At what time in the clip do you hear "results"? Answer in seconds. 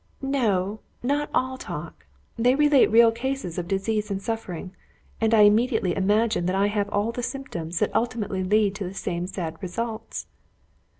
9.61-10.25